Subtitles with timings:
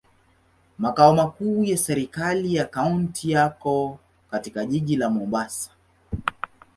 [0.77, 3.99] Makao makuu ya serikali ya kaunti yako
[4.31, 5.71] katika jiji la Mombasa.